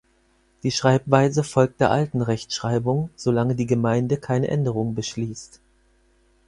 [0.63, 5.59] Die Schreibweise folgt der alten Rechtschreibung, solange die Gemeinde keine Änderung beschließt.